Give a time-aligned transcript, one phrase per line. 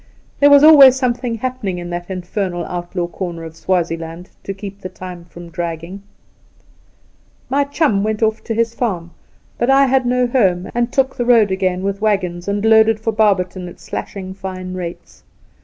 [0.39, 4.81] There was always something happening in that infernal outlaw corner of Swazie land to keep
[4.81, 6.01] the time from dragging!'
[7.51, 9.11] My chum went off to his farm;
[9.59, 13.13] but I had no home, and toqk the road again with waggons, and loaded for
[13.13, 15.21] Barberton at slashing fine rates.